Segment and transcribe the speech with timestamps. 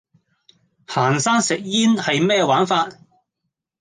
[0.87, 2.89] 行山食煙係咩玩法?